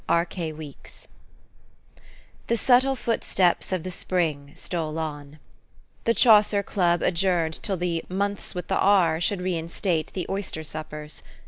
[0.09, 0.25] K.
[0.31, 0.51] K.
[0.51, 1.07] WEEKS.
[2.47, 5.37] THE subtle footsteps of the spring stole on.
[6.05, 11.21] The Chaucer Club adjourned till the "months with the r" should reinstate the oyster suppers.